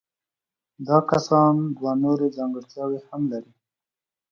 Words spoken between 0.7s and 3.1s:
دا کسان دوه نورې ځانګړتیاوې